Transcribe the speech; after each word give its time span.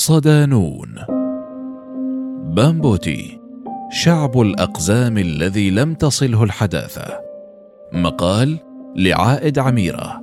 صدانون. 0.00 0.94
بامبوتي 2.54 3.40
شعب 3.90 4.40
الأقزام 4.40 5.18
الذي 5.18 5.70
لم 5.70 5.94
تصله 5.94 6.44
الحداثة. 6.44 7.20
مقال 7.92 8.58
لعائد 8.96 9.58
عميرة 9.58 10.22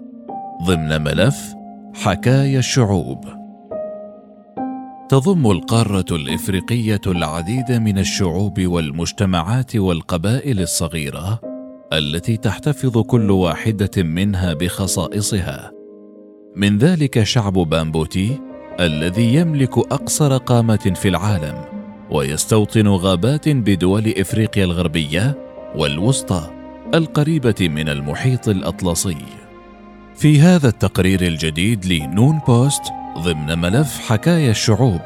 ضمن 0.68 1.02
ملف 1.02 1.54
حكايا 1.94 2.60
الشعوب. 2.60 3.26
تضم 5.10 5.52
القارة 5.52 6.06
الإفريقية 6.12 7.02
العديد 7.08 7.72
من 7.72 7.98
الشعوب 7.98 8.62
والمجتمعات 8.62 9.76
والقبائل 9.76 10.62
الصغيرة 10.62 11.40
التي 11.94 12.38
تحتفظ 12.38 12.98
كل 12.98 13.32
واحدة 13.32 14.04
منها 14.04 14.54
بخصائصها. 14.54 15.72
من 16.56 16.78
ذلك 16.78 17.24
شعب 17.24 17.54
بامبوتي 17.54 18.47
الذي 18.80 19.34
يملك 19.34 19.78
أقصر 19.78 20.38
قامة 20.38 20.94
في 20.96 21.08
العالم 21.08 21.66
ويستوطن 22.12 22.88
غابات 22.88 23.50
بدول 23.50 24.14
إفريقيا 24.18 24.64
الغربية 24.64 25.38
والوسطى 25.76 26.50
القريبة 26.94 27.56
من 27.62 27.90
المحيط 27.90 28.48
الأطلسي. 28.50 29.26
في 30.16 30.40
هذا 30.42 30.68
التقرير 30.68 31.22
الجديد 31.22 31.86
لنون 31.86 32.40
بوست 32.48 32.82
ضمن 33.18 33.60
ملف 33.60 34.00
حكايا 34.00 34.52
الشعوب 34.52 35.02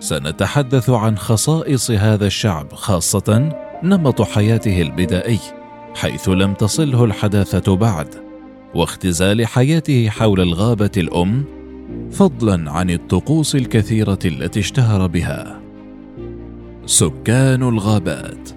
سنتحدث 0.00 0.90
عن 0.90 1.18
خصائص 1.18 1.90
هذا 1.90 2.26
الشعب 2.26 2.72
خاصة 2.72 3.52
نمط 3.82 4.22
حياته 4.22 4.82
البدائي 4.82 5.38
حيث 5.94 6.28
لم 6.28 6.54
تصله 6.54 7.04
الحداثة 7.04 7.76
بعد 7.76 8.14
واختزال 8.74 9.46
حياته 9.46 10.08
حول 10.08 10.40
الغابة 10.40 10.90
الأم 10.96 11.61
فضلا 12.10 12.70
عن 12.70 12.90
الطقوس 12.90 13.56
الكثيرة 13.56 14.18
التي 14.24 14.60
اشتهر 14.60 15.06
بها. 15.06 15.60
سكان 16.86 17.62
الغابات. 17.62 18.48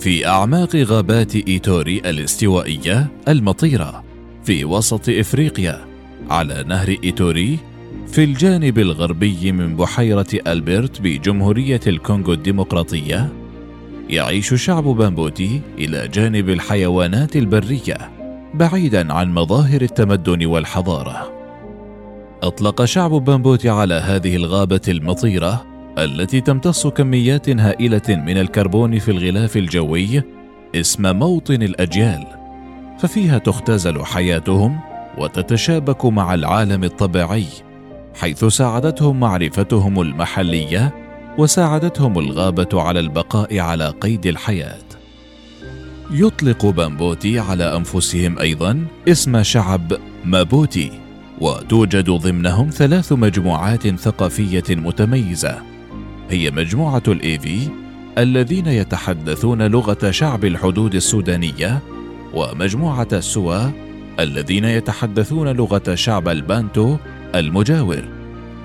في 0.00 0.26
أعماق 0.26 0.76
غابات 0.76 1.36
إيتوري 1.36 1.98
الاستوائية 1.98 3.06
المطيرة 3.28 4.04
في 4.44 4.64
وسط 4.64 5.08
إفريقيا 5.08 5.84
على 6.30 6.64
نهر 6.68 6.96
إيتوري 7.04 7.58
في 8.06 8.24
الجانب 8.24 8.78
الغربي 8.78 9.52
من 9.52 9.76
بحيرة 9.76 10.26
ألبرت 10.46 11.00
بجمهورية 11.00 11.80
الكونغو 11.86 12.32
الديمقراطية 12.32 13.32
يعيش 14.08 14.54
شعب 14.54 14.84
بامبوتي 14.84 15.60
إلى 15.78 16.08
جانب 16.08 16.48
الحيوانات 16.50 17.36
البرية 17.36 18.10
بعيدا 18.54 19.12
عن 19.12 19.34
مظاهر 19.34 19.82
التمدن 19.82 20.46
والحضارة. 20.46 21.41
أطلق 22.42 22.84
شعب 22.84 23.10
بامبوتي 23.10 23.68
على 23.68 23.94
هذه 23.94 24.36
الغابة 24.36 24.80
المطيرة 24.88 25.66
التي 25.98 26.40
تمتص 26.40 26.86
كميات 26.86 27.48
هائلة 27.48 28.02
من 28.08 28.38
الكربون 28.38 28.98
في 28.98 29.10
الغلاف 29.10 29.56
الجوي 29.56 30.22
اسم 30.74 31.16
موطن 31.16 31.62
الأجيال، 31.62 32.26
ففيها 32.98 33.38
تختزل 33.38 34.04
حياتهم 34.04 34.80
وتتشابك 35.18 36.04
مع 36.04 36.34
العالم 36.34 36.84
الطبيعي، 36.84 37.46
حيث 38.20 38.44
ساعدتهم 38.44 39.20
معرفتهم 39.20 40.00
المحلية 40.00 40.94
وساعدتهم 41.38 42.18
الغابة 42.18 42.82
على 42.82 43.00
البقاء 43.00 43.58
على 43.58 43.88
قيد 43.88 44.26
الحياة. 44.26 44.82
يطلق 46.10 46.66
بامبوتي 46.66 47.38
على 47.38 47.76
أنفسهم 47.76 48.38
أيضا 48.38 48.86
اسم 49.08 49.42
شعب 49.42 49.92
مابوتي 50.24 51.01
وتوجد 51.40 52.10
ضمنهم 52.10 52.70
ثلاث 52.70 53.12
مجموعات 53.12 53.88
ثقافية 53.88 54.64
متميزة. 54.70 55.62
هي 56.30 56.50
مجموعة 56.50 57.02
الايفي 57.08 57.68
الذين 58.18 58.66
يتحدثون 58.66 59.62
لغة 59.62 60.10
شعب 60.10 60.44
الحدود 60.44 60.94
السودانية 60.94 61.82
ومجموعة 62.34 63.08
السوا 63.12 63.70
الذين 64.20 64.64
يتحدثون 64.64 65.48
لغة 65.48 65.94
شعب 65.94 66.28
البانتو 66.28 66.96
المجاور 67.34 68.04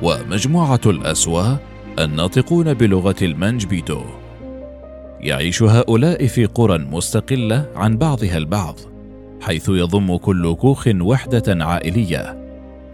ومجموعة 0.02 0.82
الاسوا 0.86 1.56
الناطقون 2.00 2.74
بلغة 2.74 3.16
المنجبيتو 3.22 4.02
يعيش 5.20 5.64
هؤلاء 5.64 6.28
في 6.28 6.46
قرى 6.46 6.78
مستقلة 6.78 7.70
عن 7.76 7.98
بعضها 7.98 8.38
البعض 8.38 8.76
حيث 9.42 9.70
يضم 9.70 10.18
كل 10.18 10.56
كوخ 10.56 10.88
وحدة 11.02 11.66
عائلية. 11.66 12.37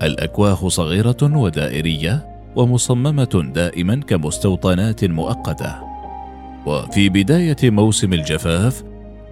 الأكواه 0.01 0.69
صغيرة 0.69 1.17
ودائرية 1.21 2.33
ومصممة 2.55 3.51
دائما 3.55 3.95
كمستوطنات 3.95 5.05
مؤقتة. 5.05 5.75
وفي 6.65 7.09
بداية 7.09 7.57
موسم 7.63 8.13
الجفاف 8.13 8.83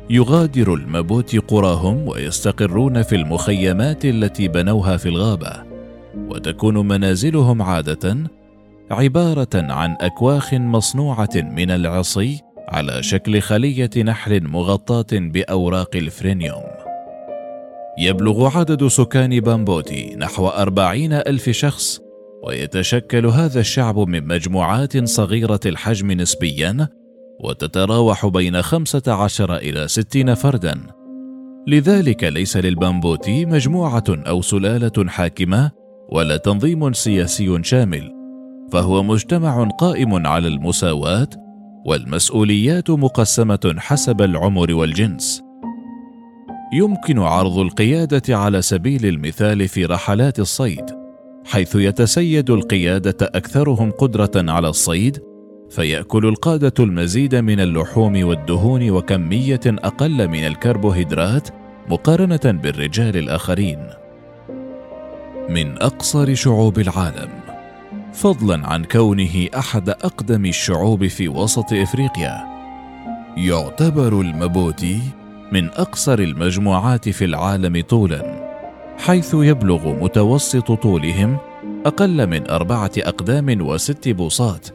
يغادر 0.09 0.73
المبوت 0.73 1.35
قراهم 1.35 2.07
ويستقرون 2.07 3.01
في 3.01 3.15
المخيمات 3.15 4.05
التي 4.05 4.47
بنوها 4.47 4.97
في 4.97 5.09
الغابة 5.09 5.63
وتكون 6.29 6.87
منازلهم 6.87 7.61
عادة 7.61 8.17
عبارة 8.91 9.49
عن 9.53 9.95
أكواخ 10.01 10.53
مصنوعة 10.53 11.29
من 11.35 11.71
العصي 11.71 12.41
على 12.69 13.03
شكل 13.03 13.41
خلية 13.41 13.89
نحل 13.97 14.47
مغطاة 14.47 15.07
بأوراق 15.11 15.95
الفرينيوم. 15.95 16.80
يبلغ 17.97 18.57
عدد 18.57 18.87
سكان 18.87 19.39
بامبوتي 19.39 20.15
نحو 20.15 20.47
أربعين 20.47 21.13
ألف 21.13 21.49
شخص 21.49 21.99
ويتشكل 22.43 23.25
هذا 23.25 23.59
الشعب 23.59 23.99
من 23.99 24.27
مجموعات 24.27 25.03
صغيرة 25.03 25.59
الحجم 25.65 26.11
نسبيا 26.11 26.87
وتتراوح 27.39 28.27
بين 28.27 28.61
خمسة 28.61 29.03
عشر 29.07 29.55
إلى 29.55 29.87
ستين 29.87 30.33
فردا. 30.33 30.81
لذلك 31.67 32.23
ليس 32.23 32.57
للبامبوتي 32.57 33.45
مجموعة 33.45 34.03
أو 34.09 34.41
سلالة 34.41 35.07
حاكمة 35.07 35.71
ولا 36.11 36.37
تنظيم 36.37 36.93
سياسي 36.93 37.63
شامل 37.63 38.11
فهو 38.71 39.03
مجتمع 39.03 39.69
قائم 39.69 40.27
على 40.27 40.47
المساواة 40.47 41.29
والمسؤوليات 41.85 42.89
مقسمة 42.89 43.75
حسب 43.77 44.21
العمر 44.21 44.73
والجنس. 44.73 45.50
يمكن 46.73 47.19
عرض 47.19 47.57
القيادة 47.57 48.37
على 48.37 48.61
سبيل 48.61 49.05
المثال 49.05 49.67
في 49.67 49.85
رحلات 49.85 50.39
الصيد 50.39 50.85
حيث 51.45 51.75
يتسيد 51.75 52.49
القيادة 52.49 53.17
أكثرهم 53.21 53.91
قدرة 53.91 54.31
على 54.35 54.69
الصيد 54.69 55.19
فيأكل 55.69 56.25
القادة 56.25 56.73
المزيد 56.79 57.35
من 57.35 57.59
اللحوم 57.59 58.23
والدهون 58.23 58.89
وكمية 58.89 59.59
أقل 59.65 60.27
من 60.27 60.47
الكربوهيدرات 60.47 61.49
مقارنة 61.89 62.39
بالرجال 62.45 63.17
الآخرين. 63.17 63.87
من 65.49 65.77
أقصر 65.77 66.33
شعوب 66.33 66.79
العالم 66.79 67.29
فضلا 68.13 68.67
عن 68.67 68.83
كونه 68.83 69.47
أحد 69.57 69.89
أقدم 69.89 70.45
الشعوب 70.45 71.07
في 71.07 71.27
وسط 71.27 71.73
إفريقيا 71.73 72.43
يعتبر 73.37 74.21
المبوتي 74.21 74.99
من 75.51 75.69
أقصر 75.69 76.19
المجموعات 76.19 77.09
في 77.09 77.25
العالم 77.25 77.81
طولا 77.81 78.51
حيث 78.97 79.33
يبلغ 79.33 80.03
متوسط 80.03 80.71
طولهم 80.71 81.37
أقل 81.85 82.27
من 82.27 82.49
أربعة 82.49 82.91
أقدام 82.97 83.61
وست 83.61 84.09
بوصات 84.09 84.67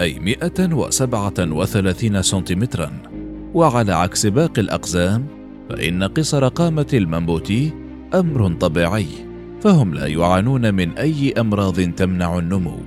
أي 0.00 0.18
137 0.18 2.22
سنتيمترا. 2.22 2.92
وعلى 3.54 3.92
عكس 3.92 4.26
باقي 4.26 4.60
الأقزام 4.60 5.26
فإن 5.70 6.02
قصر 6.02 6.48
قامة 6.48 6.86
المنبوتي 6.94 7.72
أمر 8.14 8.52
طبيعي 8.52 9.06
فهم 9.60 9.94
لا 9.94 10.06
يعانون 10.06 10.74
من 10.74 10.98
أي 10.98 11.32
أمراض 11.32 11.80
تمنع 11.80 12.38
النمو. 12.38 12.78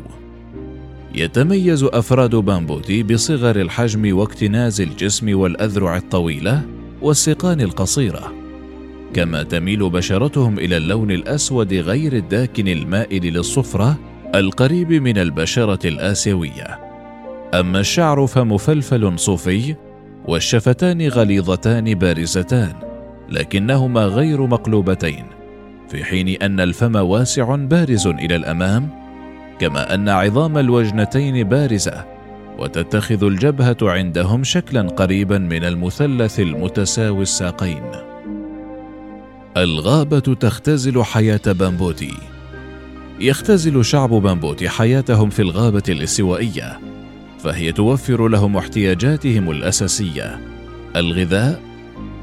يتميز 1.15 1.83
أفراد 1.83 2.35
بامبوتي 2.35 3.03
بصغر 3.03 3.61
الحجم 3.61 4.17
واكتناز 4.17 4.81
الجسم 4.81 5.39
والأذرع 5.39 5.97
الطويلة 5.97 6.76
والسقان 7.01 7.61
القصيرة. 7.61 8.33
كما 9.13 9.43
تميل 9.43 9.89
بشرتهم 9.89 10.59
إلى 10.59 10.77
اللون 10.77 11.11
الأسود 11.11 11.73
غير 11.73 12.13
الداكن 12.13 12.67
المائل 12.67 13.33
للصفرة 13.33 13.97
القريب 14.35 14.93
من 14.93 15.17
البشرة 15.17 15.87
الآسيوية. 15.87 16.79
أما 17.53 17.79
الشعر 17.79 18.27
فمفلفل 18.27 19.19
صوفي 19.19 19.75
والشفتان 20.27 21.07
غليظتان 21.07 21.93
بارزتان 21.93 22.73
لكنهما 23.29 24.05
غير 24.05 24.47
مقلوبتين 24.47 25.25
في 25.89 26.03
حين 26.03 26.27
أن 26.41 26.59
الفم 26.59 26.95
واسع 26.95 27.55
بارز 27.55 28.07
إلى 28.07 28.35
الأمام 28.35 28.89
كما 29.59 29.93
أن 29.93 30.09
عظام 30.09 30.57
الوجنتين 30.57 31.43
بارزة 31.43 32.16
وتتخذ 32.57 33.23
الجبهة 33.23 33.77
عندهم 33.81 34.43
شكلا 34.43 34.81
قريبا 34.81 35.37
من 35.37 35.63
المثلث 35.63 36.39
المتساوي 36.39 37.21
الساقين. 37.21 37.83
الغابة 39.57 40.19
تختزل 40.19 41.03
حياة 41.03 41.41
بامبوتي. 41.45 42.13
يختزل 43.19 43.85
شعب 43.85 44.09
بامبوتي 44.09 44.69
حياتهم 44.69 45.29
في 45.29 45.41
الغابة 45.41 45.83
الاستوائية 45.89 46.79
فهي 47.39 47.71
توفر 47.71 48.27
لهم 48.27 48.57
احتياجاتهم 48.57 49.51
الأساسية 49.51 50.39
الغذاء 50.95 51.61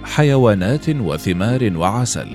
حيوانات 0.04 0.88
وثمار 0.88 1.72
وعسل 1.76 2.28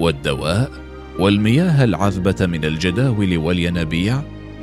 والدواء 0.00 0.70
والمياه 1.18 1.84
العذبة 1.84 2.46
من 2.46 2.64
الجداول 2.64 3.38
والينابيع 3.38 4.22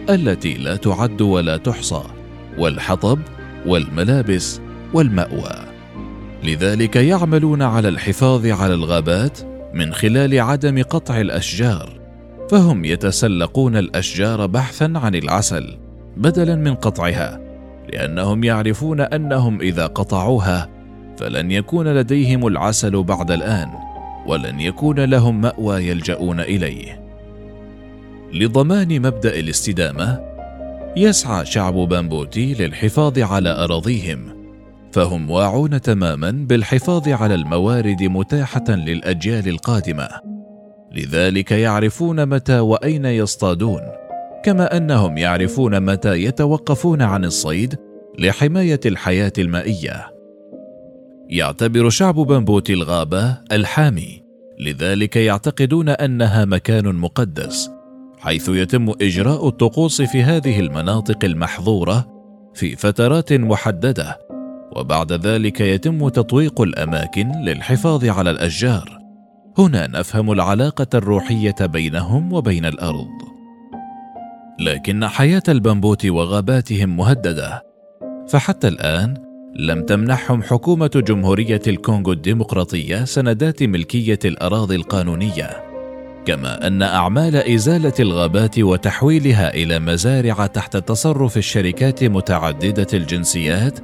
التي 0.10 0.54
لا 0.54 0.76
تعد 0.76 1.22
ولا 1.22 1.58
تحصى. 1.58 2.04
والحطب 2.58 3.20
والملابس 3.66 4.62
والمأوى. 4.94 5.56
لذلك 6.44 6.96
يعملون 6.96 7.62
على 7.62 7.90
الحفاظ 7.90 8.46
على 8.46 8.74
الغابات 8.74 9.40
من 9.74 9.94
خلال 9.94 10.40
عدم 10.40 10.84
قطع 10.84 11.22
الأشجار 11.22 12.00
فهم 12.50 12.86
يتسلقون 12.86 13.78
الأشجار 13.78 14.46
بحثا 14.46 14.94
عن 14.96 15.16
العسل 15.16 15.78
بدلا 16.18 16.56
من 16.56 16.76
قطعها 16.76 17.42
لأنهم 17.94 18.44
يعرفون 18.44 19.02
أنهم 19.02 19.62
إذا 19.62 19.88
قطعوها 19.88 20.70
فلن 21.18 21.52
يكون 21.52 21.88
لديهم 21.88 22.48
العسل 22.48 23.04
بعد 23.04 23.32
الآن 23.32 23.70
ولن 24.28 24.60
يكون 24.60 25.00
لهم 25.00 25.42
مأوى 25.42 25.88
يلجؤون 25.88 26.40
إليه. 26.40 27.06
لضمان 28.34 29.02
مبدأ 29.02 29.40
الاستدامة 29.40 30.20
يسعى 30.98 31.46
شعب 31.46 31.74
بامبوتي 31.74 32.54
للحفاظ 32.54 33.20
على 33.20 33.50
أراضيهم. 33.50 34.46
فهم 34.92 35.30
واعون 35.30 35.82
تماما 35.82 36.32
بالحفاظ 36.32 37.10
على 37.10 37.36
الموارد 37.36 38.04
متاحة 38.04 38.64
للأجيال 38.70 39.48
القادمة. 39.48 40.10
لذلك 40.92 41.52
يعرفون 41.52 42.26
متى 42.26 42.60
وأين 42.60 43.06
يصطادون. 43.06 43.82
كما 44.44 44.78
أنهم 44.78 45.18
يعرفون 45.18 45.82
متى 45.82 46.24
يتوقفون 46.24 47.02
عن 47.02 47.26
الصيد 47.26 47.76
لحماية 48.20 48.80
الحياة 48.86 49.34
المائية. 49.38 50.08
يعتبر 51.30 51.90
شعب 51.90 52.16
بنبوت 52.16 52.70
الغابة 52.70 53.38
الحامي. 53.52 54.24
لذلك 54.60 55.16
يعتقدون 55.16 55.90
أنها 55.90 56.46
مكان 56.46 56.96
مقدس. 56.96 57.75
حيث 58.26 58.50
يتم 58.50 58.90
إجراء 59.02 59.48
الطقوس 59.48 60.02
في 60.02 60.24
هذه 60.24 60.60
المناطق 60.60 61.26
المحظورة 61.26 62.08
في 62.54 62.76
فترات 62.76 63.34
محددة 63.34 64.20
وبعد 64.76 65.14
ذلك 65.14 65.62
يتم 65.62 66.10
تطويق 66.10 66.62
الأماكن 66.62 67.32
للحفاظ 67.32 68.06
على 68.06 68.32
الأشجار. 68.32 69.00
هنا 69.58 69.88
نفهم 69.88 70.32
العلاقة 70.32 70.88
الروحية 70.94 71.56
بينهم 71.62 72.34
وبين 72.34 72.66
الأرض. 72.66 73.08
لكن 74.60 75.08
حياة 75.08 75.44
البنبوت 75.50 76.06
وغاباتهم 76.06 76.98
مهددة 76.98 77.64
فحتى 78.28 78.68
الآن 78.68 79.14
لم 79.56 79.86
تمنحهم 79.86 80.44
حكومة 80.44 80.92
جمهورية 81.08 81.62
الكونغو 81.68 82.12
الديمقراطية 82.12 83.06
سندات 83.06 83.64
ملكية 83.64 84.20
الأراضي 84.26 84.76
القانونية. 84.76 85.65
كما 86.26 86.68
أن 86.68 86.82
أعمال 86.82 87.36
إزالة 87.36 87.94
الغابات 88.00 88.60
وتحويلها 88.60 89.54
إلى 89.54 89.80
مزارع 89.80 90.48
تحت 90.48 90.78
تصرف 90.78 91.38
الشركات 91.38 92.04
متعددة 92.04 92.88
الجنسيات 92.94 93.80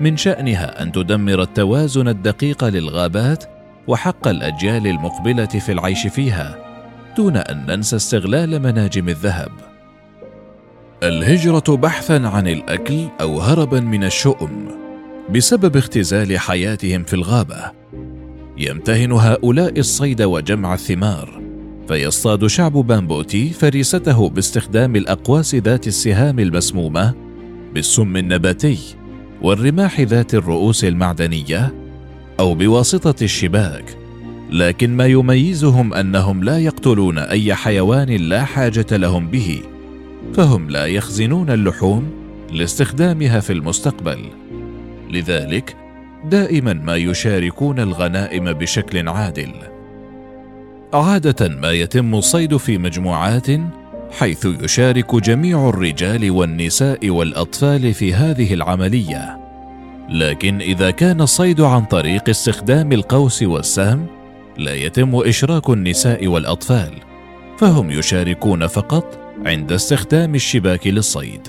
من 0.00 0.16
شأنها 0.16 0.82
أن 0.82 0.92
تدمر 0.92 1.42
التوازن 1.42 2.08
الدقيق 2.08 2.64
للغابات 2.64 3.44
وحق 3.86 4.28
الأجيال 4.28 4.86
المقبلة 4.86 5.46
في 5.46 5.72
العيش 5.72 6.06
فيها 6.06 6.56
دون 7.16 7.36
أن 7.36 7.66
ننسى 7.68 7.96
استغلال 7.96 8.62
مناجم 8.62 9.08
الذهب. 9.08 9.50
الهجرة 11.02 11.76
بحثا 11.76 12.28
عن 12.28 12.48
الأكل 12.48 13.08
أو 13.20 13.40
هربا 13.40 13.80
من 13.80 14.04
الشؤم 14.04 14.68
بسبب 15.30 15.76
اختزال 15.76 16.38
حياتهم 16.38 17.04
في 17.04 17.14
الغابة. 17.14 17.72
يمتهن 18.58 19.12
هؤلاء 19.12 19.78
الصيد 19.78 20.22
وجمع 20.22 20.74
الثمار، 20.74 21.37
فيصطاد 21.88 22.46
شعب 22.46 22.72
بامبوتي 22.72 23.50
فريسته 23.50 24.28
باستخدام 24.28 24.96
الأقواس 24.96 25.54
ذات 25.54 25.86
السهام 25.86 26.38
المسمومة 26.38 27.14
بالسم 27.74 28.16
النباتي 28.16 28.78
والرماح 29.42 30.00
ذات 30.00 30.34
الرؤوس 30.34 30.84
المعدنية 30.84 31.74
أو 32.40 32.54
بواسطة 32.54 33.24
الشباك 33.24 33.96
لكن 34.50 34.96
ما 34.96 35.06
يميزهم 35.06 35.94
أنهم 35.94 36.44
لا 36.44 36.58
يقتلون 36.58 37.18
أي 37.18 37.54
حيوان 37.54 38.08
لا 38.08 38.44
حاجة 38.44 38.86
لهم 38.92 39.28
به 39.28 39.60
فهم 40.34 40.70
لا 40.70 40.86
يخزنون 40.86 41.50
اللحوم 41.50 42.10
لاستخدامها 42.52 43.40
في 43.40 43.52
المستقبل. 43.52 44.18
لذلك 45.10 45.76
دائما 46.30 46.72
ما 46.72 46.96
يشاركون 46.96 47.80
الغنائم 47.80 48.52
بشكل 48.52 49.08
عادل. 49.08 49.77
عادة 50.92 51.48
ما 51.48 51.72
يتم 51.72 52.14
الصيد 52.14 52.56
في 52.56 52.78
مجموعات 52.78 53.46
حيث 54.18 54.46
يشارك 54.62 55.14
جميع 55.14 55.68
الرجال 55.68 56.30
والنساء 56.30 57.10
والأطفال 57.10 57.94
في 57.94 58.14
هذه 58.14 58.54
العملية. 58.54 59.38
لكن 60.10 60.60
إذا 60.60 60.90
كان 60.90 61.20
الصيد 61.20 61.60
عن 61.60 61.84
طريق 61.84 62.28
استخدام 62.28 62.92
القوس 62.92 63.42
والسهم 63.42 64.06
لا 64.58 64.74
يتم 64.74 65.14
إشراك 65.14 65.70
النساء 65.70 66.26
والأطفال 66.26 66.90
فهم 67.58 67.90
يشاركون 67.90 68.66
فقط 68.66 69.18
عند 69.46 69.72
استخدام 69.72 70.34
الشباك 70.34 70.86
للصيد. 70.86 71.48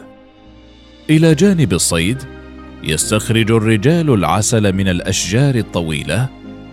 إلى 1.09 1.35
جانب 1.35 1.73
الصيد 1.73 2.17
يستخرج 2.83 3.51
الرجال 3.51 4.13
العسل 4.13 4.73
من 4.73 4.87
الأشجار 4.87 5.55
الطويلة 5.55 6.27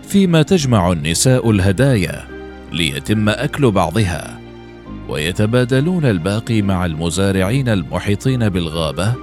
فيما 0.07 0.41
تجمع 0.41 0.91
النساء 0.91 1.51
الهدايا. 1.51 2.36
ليتم 2.71 3.29
أكل 3.29 3.71
بعضها. 3.71 4.39
ويتبادلون 5.09 6.05
الباقي 6.05 6.61
مع 6.61 6.85
المزارعين 6.85 7.69
المحيطين 7.69 8.49
بالغابة 8.49 9.13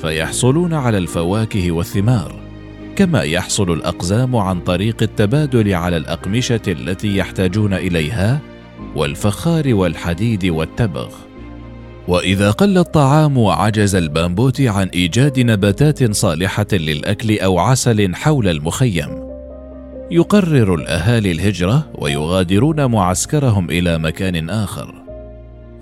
فيحصلون 0.00 0.74
على 0.74 0.98
الفواكه 0.98 1.72
والثمار 1.72 2.40
كما 2.96 3.22
يحصل 3.22 3.72
الأقزام 3.72 4.36
عن 4.36 4.60
طريق 4.60 5.02
التبادل 5.02 5.74
على 5.74 5.96
الأقمشة 5.96 6.60
التي 6.68 7.16
يحتاجون 7.16 7.74
إليها 7.74 8.40
والفخار 8.96 9.74
والحديد 9.74 10.46
والتبغ. 10.46 11.08
وإذا 12.08 12.50
قل 12.50 12.78
الطعام 12.78 13.38
وعجز 13.38 13.94
البامبوت 13.94 14.60
عن 14.60 14.86
إيجاد 14.86 15.40
نباتات 15.40 16.12
صالحة 16.12 16.66
للأكل 16.72 17.38
أو 17.38 17.58
عسل 17.58 18.14
حول 18.14 18.48
المخيم. 18.48 19.27
يقرر 20.10 20.74
الأهالي 20.74 21.32
الهجرة 21.32 21.90
ويغادرون 21.94 22.84
معسكرهم 22.84 23.70
إلى 23.70 23.98
مكان 23.98 24.50
آخر. 24.50 24.94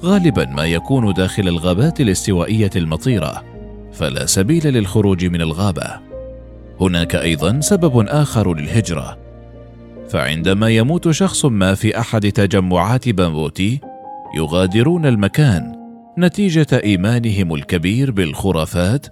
غالبا 0.03 0.45
ما 0.45 0.65
يكون 0.65 1.13
داخل 1.13 1.49
الغابات 1.49 2.01
الاستوائية 2.01 2.71
المطيرة 2.77 3.45
فلا 3.93 4.27
سبيل 4.27 4.67
للخروج 4.67 5.25
من 5.25 5.41
الغابة. 5.41 6.01
هناك 6.81 7.17
أيضا 7.17 7.61
سبب 7.61 8.07
آخر 8.09 8.55
للهجرة. 8.55 9.19
فعندما 10.09 10.69
يموت 10.69 11.11
شخص 11.11 11.45
ما 11.45 11.75
في 11.75 11.99
أحد 11.99 12.33
تجمعات 12.33 13.09
بامبوتي 13.09 13.81
يغادرون 14.37 15.07
المكان 15.07 15.77
نتيجة 16.19 16.81
إيمانهم 16.85 17.55
الكبير 17.55 18.11
بالخرافات 18.11 19.07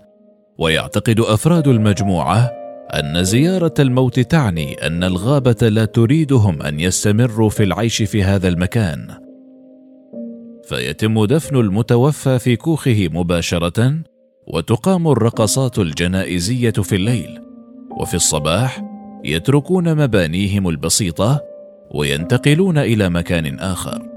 ويعتقد 0.58 1.20
أفراد 1.20 1.68
المجموعة 1.68 2.63
أن 2.94 3.24
زيارة 3.24 3.74
الموت 3.78 4.20
تعني 4.20 4.86
أن 4.86 5.04
الغابة 5.04 5.68
لا 5.68 5.84
تريدهم 5.84 6.62
أن 6.62 6.80
يستمروا 6.80 7.50
في 7.50 7.62
العيش 7.62 8.02
في 8.02 8.22
هذا 8.22 8.48
المكان. 8.48 9.08
فيتم 10.68 11.24
دفن 11.24 11.56
المتوفى 11.56 12.38
في 12.38 12.56
كوخه 12.56 13.08
مباشرة 13.12 13.94
وتقام 14.46 15.08
الرقصات 15.08 15.78
الجنائزية 15.78 16.70
في 16.70 16.96
الليل. 16.96 17.40
وفي 18.00 18.14
الصباح 18.14 18.84
يتركون 19.24 19.94
مبانيهم 19.94 20.68
البسيطة 20.68 21.40
وينتقلون 21.90 22.78
إلى 22.78 23.08
مكان 23.08 23.58
آخر. 23.58 24.08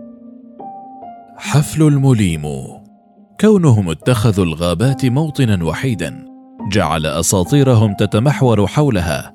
حفل 1.37 1.83
الموليمو 1.83 2.83
كونهم 3.41 3.89
اتخذوا 3.89 4.45
الغابات 4.45 5.05
موطنا 5.05 5.63
وحيدا. 5.63 6.26
جعل 6.71 7.05
أساطيرهم 7.05 7.93
تتمحور 7.93 8.67
حولها 8.67 9.33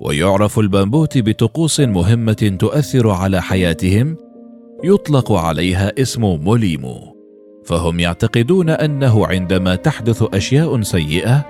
ويعرف 0.00 0.58
البامبوت 0.58 1.18
بطقوس 1.18 1.80
مهمة 1.80 2.56
تؤثر 2.58 3.10
على 3.10 3.42
حياتهم 3.42 4.16
يطلق 4.84 5.32
عليها 5.32 5.92
اسم 5.98 6.20
موليمو. 6.20 7.16
فهم 7.64 8.00
يعتقدون 8.00 8.70
أنه 8.70 9.26
عندما 9.26 9.74
تحدث 9.74 10.22
أشياء 10.34 10.82
سيئة 10.82 11.46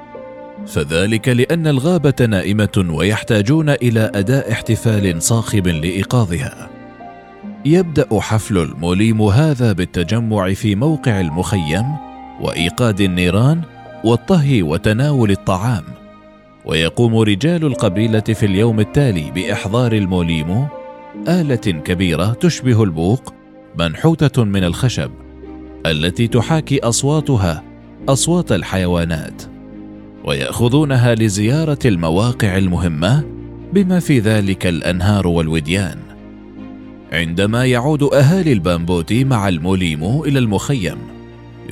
فذلك 0.66 1.28
لأن 1.28 1.66
الغابة 1.66 2.26
نائمة 2.26 2.86
ويحتاجون 2.90 3.70
إلى 3.70 4.10
أداء 4.14 4.52
احتفال 4.52 5.22
صاخب 5.22 5.68
لإيقاظها. 5.68 6.70
يبدأ 7.64 8.20
حفل 8.20 8.58
الموليم 8.58 9.22
هذا 9.22 9.72
بالتجمع 9.72 10.52
في 10.52 10.74
موقع 10.74 11.20
المخيم 11.20 11.84
وإيقاد 12.40 13.00
النيران 13.00 13.62
والطهي 14.04 14.62
وتناول 14.62 15.30
الطعام. 15.30 15.84
ويقوم 16.64 17.16
رجال 17.16 17.64
القبيلة 17.64 18.20
في 18.20 18.46
اليوم 18.46 18.80
التالي 18.80 19.30
بإحضار 19.30 19.92
الموليم 19.92 20.66
آلة 21.28 21.56
كبيرة 21.56 22.32
تشبه 22.32 22.82
البوق 22.82 23.34
منحوتة 23.78 24.44
من 24.44 24.64
الخشب 24.64 25.10
التي 25.86 26.26
تحاكي 26.26 26.80
أصواتها 26.80 27.62
أصوات 28.08 28.52
الحيوانات. 28.52 29.42
ويأخذونها 30.24 31.14
لزيارة 31.14 31.78
المواقع 31.84 32.58
المهمة 32.58 33.24
بما 33.72 34.00
في 34.00 34.18
ذلك 34.18 34.66
الأنهار 34.66 35.26
والوديان. 35.26 35.98
عندما 37.12 37.66
يعود 37.66 38.02
أهالي 38.02 38.52
البامبوتي 38.52 39.24
مع 39.24 39.48
الموليمو 39.48 40.24
إلى 40.24 40.38
المخيم 40.38 40.98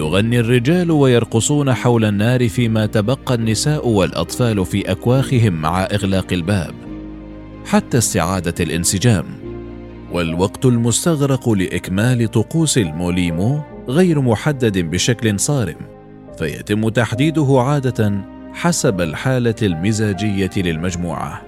يغني 0.00 0.40
الرجال 0.40 0.90
ويرقصون 0.90 1.74
حول 1.74 2.04
النار 2.04 2.48
فيما 2.48 2.86
تبقى 2.86 3.34
النساء 3.34 3.88
والأطفال 3.88 4.66
في 4.66 4.92
أكواخهم 4.92 5.52
مع 5.52 5.82
إغلاق 5.82 6.32
الباب 6.32 6.74
حتى 7.66 7.98
استعادة 7.98 8.54
الانسجام. 8.60 9.24
والوقت 10.12 10.64
المستغرق 10.64 11.48
لإكمال 11.48 12.30
طقوس 12.30 12.78
الموليمو 12.78 13.60
غير 13.88 14.20
محدد 14.20 14.78
بشكل 14.78 15.40
صارم 15.40 15.76
فيتم 16.38 16.88
تحديده 16.88 17.56
عادة 17.60 18.24
حسب 18.52 19.00
الحالة 19.00 19.54
المزاجية 19.62 20.50
للمجموعة. 20.56 21.42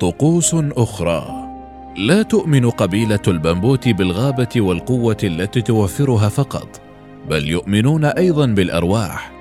طقوس 0.00 0.54
أخرى. 0.54 1.48
لا 1.96 2.22
تؤمن 2.22 2.70
قبيلة 2.70 3.22
البمبوت 3.28 3.88
بالغابة 3.88 4.48
والقوة 4.56 5.16
التي 5.24 5.62
توفرها 5.62 6.28
فقط. 6.28 6.87
بل 7.30 7.48
يؤمنون 7.48 8.04
أيضا 8.04 8.46
بالأرواح. 8.46 9.32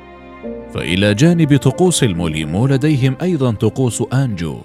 فإلى 0.73 1.13
جانب 1.13 1.57
طقوس 1.57 2.03
الموليمو 2.03 2.67
لديهم 2.67 3.15
أيضا 3.21 3.51
طقوس 3.51 4.03
آنجو 4.13 4.57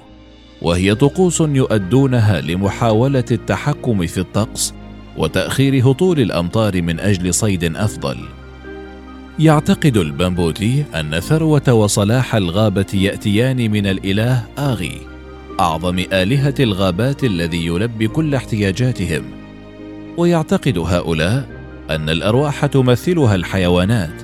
وهي 0.63 0.95
طقوس 0.95 1.41
يؤدونها 1.41 2.41
لمحاولة 2.41 3.25
التحكم 3.31 4.07
في 4.07 4.19
الطقس 4.19 4.75
وتأخير 5.17 5.91
هطول 5.91 6.21
الأمطار 6.21 6.83
من 6.83 7.01
أجل 7.01 7.35
صيد 7.35 7.77
أفضل. 7.77 8.17
يعتقد 9.39 9.97
البمبوتي 9.97 10.85
أن 10.95 11.21
ثروة 11.21 11.73
وصلاح 11.73 12.35
الغابة 12.35 12.87
يأتيان 12.95 13.71
من 13.71 13.87
الإله 13.87 14.43
آغي 14.59 15.01
أعظم 15.61 15.99
آلهة 15.99 16.55
الغابات 16.61 17.25
الذي 17.25 17.67
يلبي 17.67 18.09
كل 18.09 18.35
احتياجاتهم. 18.35 19.23
ويعتقد 20.17 20.79
هؤلاء 20.79 21.62
أن 21.95 22.09
الأرواح 22.09 22.67
تمثلها 22.67 23.35
الحيوانات 23.35 24.23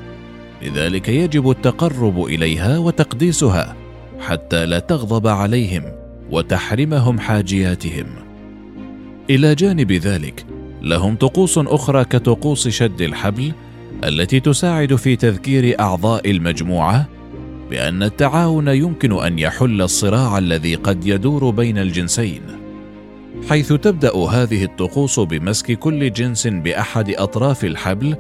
لذلك 0.63 1.09
يجب 1.09 1.51
التقرب 1.51 2.25
إليها 2.25 2.79
وتقديسها 2.79 3.77
حتى 4.21 4.67
لا 4.67 4.79
تغضب 4.79 5.27
عليهم 5.27 5.83
وتحرمهم 6.31 7.19
حاجياتهم. 7.19 8.07
إلى 9.31 9.55
جانب 9.55 9.93
ذلك 9.93 10.47
لهم 10.83 11.17
طقوس 11.17 11.59
أخرى 11.59 12.05
كطقوس 12.05 12.69
شد 12.69 13.01
الحبل 13.01 13.53
التي 14.05 14.41
تساعد 14.41 14.95
في 14.95 15.17
تذكير 15.17 15.81
أعضاء 15.81 16.31
المجموعة 16.31 17.09
بأن 17.71 18.03
التعاون 18.03 18.69
يمكن 18.69 19.13
أن 19.13 19.39
يحل 19.39 19.83
الصراع 19.83 20.39
الذي 20.39 20.75
قد 20.75 21.07
يدور 21.07 21.51
بين 21.51 21.79
الجنسين. 21.79 22.58
حيث 23.49 23.73
تبدأ 23.73 24.17
هذه 24.17 24.65
الطقوس 24.65 25.21
بمسك 25.21 25.73
كل 25.73 26.13
جنس 26.13 26.47
بأحد 26.47 27.11
أطراف 27.11 27.65
الحبل 27.65 28.17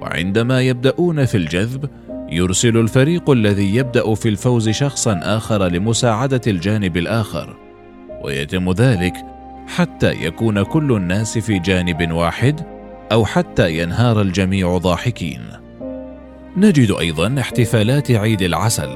وعندما 0.00 0.60
يبدأون 0.60 1.24
في 1.24 1.36
الجذب 1.36 1.90
يرسل 2.32 2.76
الفريق 2.76 3.30
الذي 3.30 3.76
يبدأ 3.76 4.14
في 4.14 4.28
الفوز 4.28 4.68
شخصا 4.68 5.20
آخر 5.22 5.66
لمساعدة 5.66 6.40
الجانب 6.46 6.96
الآخر. 6.96 7.56
ويتم 8.24 8.72
ذلك 8.72 9.14
حتى 9.66 10.12
يكون 10.12 10.62
كل 10.62 10.92
الناس 10.92 11.38
في 11.38 11.58
جانب 11.58 12.12
واحد 12.12 12.60
أو 13.12 13.24
حتى 13.24 13.78
ينهار 13.78 14.20
الجميع 14.20 14.78
ضاحكين. 14.78 15.40
نجد 16.56 16.90
أيضا 17.00 17.40
احتفالات 17.40 18.10
عيد 18.10 18.42
العسل 18.42 18.90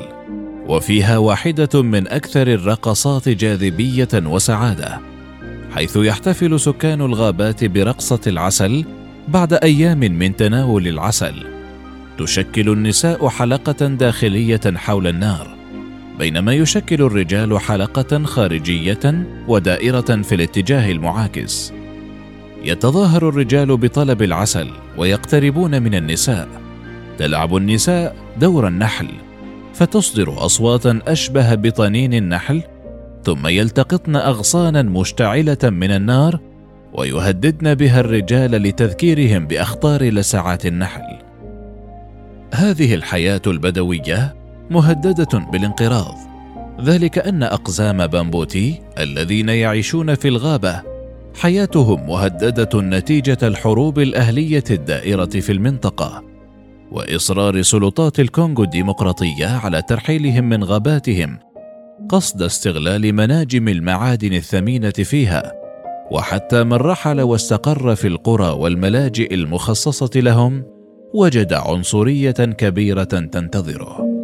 وفيها 0.69 1.19
واحدة 1.19 1.83
من 1.83 2.09
أكثر 2.09 2.47
الرقصات 2.47 3.29
جاذبية 3.29 4.09
وسعادة. 4.15 5.16
حيث 5.77 5.97
يحتفل 5.97 6.61
سكان 6.61 7.01
الغابات 7.01 7.65
برقصة 7.65 8.21
العسل 8.27 8.85
بعد 9.29 9.53
أيام 9.53 9.99
من 9.99 10.37
تناول 10.37 10.89
العسل. 10.89 11.35
تشكل 12.19 12.69
النساء 12.69 13.29
حلقة 13.29 13.87
داخلية 13.87 14.61
حول 14.77 15.07
النار 15.07 15.57
بينما 16.19 16.55
يشكل 16.55 17.03
الرجال 17.03 17.61
حلقة 17.61 18.25
خارجية 18.25 19.27
ودائرة 19.49 20.23
في 20.23 20.35
الاتجاه 20.35 20.93
المعاكس. 20.93 21.73
يتظاهر 22.65 23.29
الرجال 23.29 23.77
بطلب 23.77 24.23
العسل 24.23 24.69
ويقتربون 24.97 25.83
من 25.83 25.95
النساء. 25.95 26.49
تلعب 27.19 27.57
النساء 27.57 28.17
دور 28.41 28.69
النحل 28.69 29.09
فتصدر 29.75 30.45
أصواتا 30.47 31.01
أشبه 31.07 31.55
بطنين 31.55 32.15
النحل 32.15 32.63
ثم 33.27 33.47
يلتقطن 33.47 34.17
اغصانا 34.17 34.83
مشتعلة 34.83 35.59
من 35.63 35.91
النار 35.91 36.41
ويهددن 36.95 37.75
بها 37.75 38.01
الرجال 38.01 38.51
لتذكيرهم 38.51 39.47
بأخطار 39.47 40.03
لسعات 40.03 40.67
النحل. 40.67 41.19
هذه 42.55 42.95
الحياة 42.95 43.43
البدوية 43.47 44.37
مهددة 44.71 45.39
بالانقراض 45.53 46.15
ذلك 46.81 47.19
أن 47.19 47.43
أقزام 47.43 48.07
بامبوتي 48.07 48.81
الذين 48.99 49.49
يعيشون 49.49 50.15
في 50.15 50.29
الغابة 50.29 50.83
حياتهم 51.41 52.07
مهددة 52.07 52.81
نتيجة 52.81 53.39
الحروب 53.43 53.99
الأهلية 53.99 54.65
الدائرة 54.71 55.41
في 55.41 55.53
المنطقة 55.53 56.25
وإصرار 56.93 57.63
سلطات 57.63 58.21
الكونغو 58.21 58.65
الديمقراطية 58.65 59.47
على 59.47 59.83
ترحيلهم 59.83 60.45
من 60.45 60.65
غاباتهم 60.65 61.46
قصد 62.09 62.43
استغلال 62.43 63.13
مناجم 63.13 63.69
المعادن 63.69 64.33
الثمينة 64.33 64.91
فيها 64.91 65.53
وحتى 66.11 66.65
من 66.65 66.73
رحل 66.73 67.21
واستقر 67.21 67.95
في 67.95 68.07
القرى 68.07 68.49
والملاجئ 68.49 69.35
المخصصة 69.35 70.21
لهم 70.21 70.65
وجد 71.15 71.53
عنصرية 71.53 72.31
كبيرة 72.31 73.05
تنتظره. 73.05 74.16